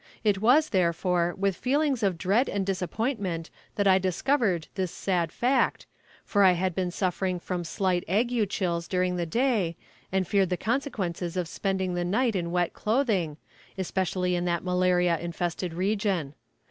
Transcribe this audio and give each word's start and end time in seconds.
It 0.23 0.41
was, 0.41 0.69
therefore, 0.69 1.35
with 1.37 1.55
feelings 1.55 2.01
of 2.01 2.17
dread 2.17 2.49
and 2.49 2.65
disappointment 2.65 3.51
that 3.75 3.85
I 3.85 3.99
discovered 3.99 4.67
this 4.73 4.91
sad 4.91 5.31
fact, 5.31 5.85
for 6.25 6.43
I 6.43 6.53
had 6.53 6.73
been 6.73 6.89
suffering 6.89 7.39
from 7.39 7.63
slight 7.63 8.03
ague 8.09 8.49
chills 8.49 8.87
during 8.87 9.17
the 9.17 9.27
day, 9.27 9.77
and 10.11 10.27
feared 10.27 10.49
the 10.49 10.57
consequences 10.57 11.37
of 11.37 11.47
spending 11.47 11.93
the 11.93 12.03
night 12.03 12.35
in 12.35 12.49
wet 12.49 12.73
clothing, 12.73 13.37
especially 13.77 14.33
in 14.33 14.45
that 14.45 14.63
malaria 14.63 15.19
infested 15.19 15.71
region. 15.71 16.33